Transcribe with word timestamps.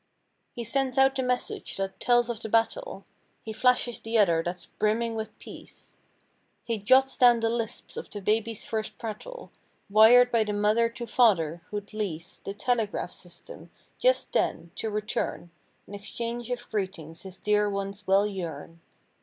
He 0.55 0.63
sends 0.63 0.97
out 0.97 1.13
the 1.15 1.21
message 1.21 1.77
that 1.77 1.99
tells 1.99 2.27
of 2.27 2.39
the 2.41 2.49
battle; 2.49 3.05
He 3.43 3.53
flashes 3.53 3.99
the 3.99 4.17
other 4.17 4.41
that's 4.43 4.65
brimming 4.65 5.13
with 5.13 5.37
peace; 5.37 5.95
He 6.63 6.79
jots 6.79 7.15
down 7.17 7.39
the 7.39 7.51
lisps 7.51 7.97
of 7.97 8.09
the 8.09 8.19
baby's 8.19 8.65
first 8.65 8.97
prattle 8.97 9.51
Wired 9.91 10.31
by 10.31 10.43
the 10.43 10.53
mother 10.53 10.89
to 10.89 11.05
father, 11.05 11.61
who'd 11.69 11.93
lease 11.93 12.39
The 12.39 12.55
telegraph 12.55 13.11
system, 13.11 13.69
just 13.99 14.33
then, 14.33 14.71
to 14.77 14.89
return 14.89 15.51
An 15.85 15.93
exchange 15.93 16.49
of 16.49 16.67
greetings 16.71 17.21
his 17.21 17.37
dear 17.37 17.69
ones 17.69 18.07
well 18.07 18.25
yearn. 18.25 18.81